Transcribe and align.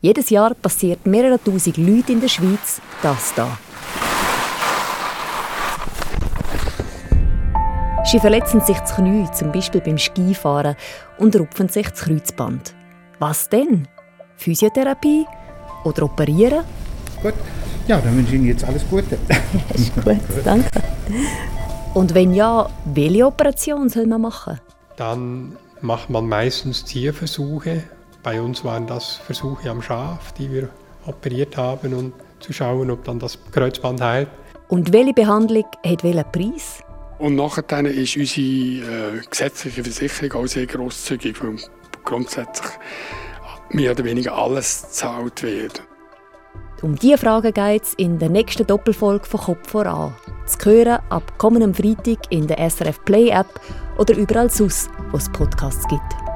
Jedes 0.00 0.30
Jahr 0.30 0.54
passiert 0.54 1.06
mehrere 1.06 1.42
tausend 1.42 1.76
Leute 1.76 2.12
in 2.12 2.20
der 2.20 2.28
Schweiz 2.28 2.80
das 3.02 3.34
da. 3.34 3.58
Sie 8.04 8.20
verletzen 8.20 8.60
sich 8.60 8.78
das 8.78 8.94
Knie, 8.94 9.26
zum 9.34 9.50
Beispiel 9.50 9.80
beim 9.80 9.98
Skifahren, 9.98 10.76
und 11.18 11.34
rupfen 11.34 11.68
sich 11.68 11.88
das 11.88 12.02
Kreuzband. 12.02 12.74
Was 13.18 13.48
denn? 13.48 13.88
Physiotherapie? 14.36 15.26
Oder 15.82 16.04
operieren? 16.04 16.64
Gut, 17.20 17.34
ja, 17.88 18.00
dann 18.00 18.16
wünsche 18.16 18.34
ich 18.34 18.38
Ihnen 18.38 18.46
jetzt 18.46 18.64
alles 18.64 18.88
Gute. 18.88 19.18
ist 19.74 19.92
gut, 19.96 20.16
danke. 20.44 20.70
Und 21.94 22.14
wenn 22.14 22.34
ja, 22.34 22.70
welche 22.84 23.26
Operation 23.26 23.88
soll 23.88 24.06
man 24.06 24.20
machen? 24.20 24.60
Dann 24.96 25.56
macht 25.80 26.08
man 26.08 26.28
meistens 26.28 26.84
Tierversuche. 26.84 27.82
Bei 28.22 28.40
uns 28.40 28.64
waren 28.64 28.86
das 28.86 29.16
Versuche 29.16 29.70
am 29.70 29.80
Schaf, 29.80 30.32
die 30.32 30.50
wir 30.50 30.68
operiert 31.06 31.56
haben, 31.56 31.94
um 31.94 32.12
zu 32.40 32.52
schauen, 32.52 32.90
ob 32.90 33.04
dann 33.04 33.18
das 33.18 33.38
Kreuzband 33.52 34.00
heilt. 34.00 34.28
Und 34.68 34.92
welche 34.92 35.14
Behandlung 35.14 35.64
hat 35.84 36.04
welchen 36.04 36.30
Preis? 36.32 36.82
Und 37.18 37.36
nachher 37.36 37.84
ist 37.86 38.16
unsere 38.16 39.16
äh, 39.16 39.20
gesetzliche 39.28 39.82
Versicherung 39.82 40.44
auch 40.44 40.46
sehr 40.46 40.66
grosszügig, 40.66 41.42
weil 41.42 41.56
grundsätzlich 42.04 42.72
mehr 43.70 43.92
oder 43.92 44.04
weniger 44.04 44.34
alles 44.36 44.82
gezahlt 44.82 45.42
wird. 45.42 45.82
Um 46.80 46.94
diese 46.94 47.18
Fragen 47.18 47.52
geht 47.52 47.82
es 47.82 47.94
in 47.94 48.18
der 48.20 48.28
nächsten 48.28 48.66
Doppelfolge 48.66 49.26
von 49.26 49.40
Kopf 49.40 49.70
voran. 49.70 50.14
Zu 50.46 50.70
hören 50.70 51.00
ab 51.08 51.36
kommendem 51.38 51.74
Freitag 51.74 52.30
in 52.30 52.46
der 52.46 52.58
SRF 52.70 53.04
Play 53.04 53.30
App 53.30 53.60
oder 53.98 54.16
überall 54.16 54.48
sonst, 54.48 54.88
wo 55.10 55.16
es 55.16 55.28
Podcasts 55.30 55.86
gibt. 55.88 56.27